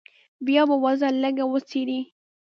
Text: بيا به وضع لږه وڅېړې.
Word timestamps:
بيا 0.45 0.61
به 0.69 0.75
وضع 0.85 1.09
لږه 1.23 1.45
وڅېړې. 1.51 1.99